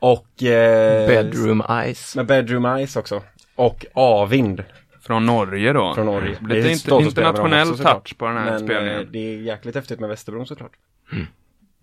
Och 0.00 0.42
eh, 0.42 1.06
Bedroom 1.08 1.62
Eyes. 1.70 2.16
Med 2.16 2.26
Bedroom 2.26 2.86
Ice 2.86 2.96
också. 2.96 3.22
Och 3.56 3.86
Avind 3.94 4.64
Från 5.02 5.26
Norge 5.26 5.72
då. 5.72 5.94
från 5.94 6.06
Norge. 6.06 6.28
Lite 6.30 6.44
Det 6.54 6.54
är 6.60 6.66
inte, 6.66 6.78
stolt 6.78 7.06
att 7.06 7.12
spela 7.12 7.26
med 7.32 7.34
dem 7.34 7.46
internationell 7.46 7.68
också, 7.72 7.76
såklart. 7.82 8.04
touch 8.08 8.18
på 8.18 8.26
den 8.26 8.36
här 8.36 8.44
Men 8.44 8.54
eh, 8.54 8.58
spelningen. 8.64 9.08
det 9.12 9.18
är 9.18 9.38
jäkligt 9.40 9.74
häftigt 9.74 10.00
med 10.00 10.08
Västerbron 10.08 10.46
såklart. 10.46 10.72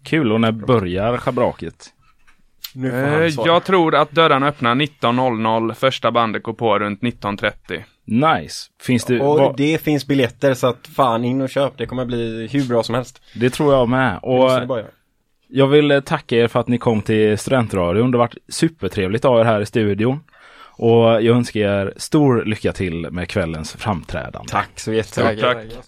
Kul, 0.03 0.31
och 0.31 0.41
när 0.41 0.51
börjar 0.51 1.17
schabraket? 1.17 1.89
Nu 2.73 2.89
får 2.89 2.97
Eh, 2.97 3.19
han 3.21 3.31
svara. 3.31 3.47
jag 3.47 3.63
tror 3.63 3.95
att 3.95 4.11
dörrarna 4.11 4.47
öppnar 4.47 4.75
19.00, 4.75 5.73
första 5.73 6.11
bandet 6.11 6.43
går 6.43 6.53
på 6.53 6.79
runt 6.79 7.01
19.30. 7.01 7.83
Nice. 8.37 8.69
Finns 8.81 9.05
det, 9.05 9.19
Och 9.21 9.53
det... 9.57 9.71
det 9.71 9.77
finns 9.77 10.07
biljetter 10.07 10.53
så 10.53 10.67
att 10.67 10.87
fan 10.87 11.25
in 11.25 11.41
och 11.41 11.49
köp. 11.49 11.77
Det 11.77 11.85
kommer 11.85 12.05
bli 12.05 12.47
hur 12.51 12.67
bra 12.67 12.83
som 12.83 12.95
helst. 12.95 13.21
tror 13.49 13.73
jag 13.73 13.89
med. 13.89 14.13
Det 14.13 14.19
Och. 14.27 14.49
Jag 15.47 15.67
vill 15.67 15.91
eh, 15.91 15.99
tacka 15.99 16.35
er 16.35 16.47
för 16.47 16.59
att 16.59 16.67
ni 16.67 16.77
kom 16.77 17.01
till 17.01 17.37
Studentradion. 17.37 18.11
Det 18.11 18.17
har 18.17 18.25
varit 18.25 18.37
supertrevligt 18.49 19.25
att 19.25 19.31
ha 19.31 19.39
er 19.39 19.45
här 19.45 19.61
i 19.61 19.65
studion. 19.65 20.19
Och 20.77 21.03
jag 21.03 21.25
önskar 21.25 21.59
er 21.59 21.93
stor 21.97 22.45
lycka 22.45 22.73
till 22.73 23.11
med 23.11 23.29
kvällens 23.29 23.73
framträdande. 23.73 24.51
Tack 24.51 24.79
så 24.79 24.93
jättemycket. 24.93 25.41
Tack. 25.41 25.83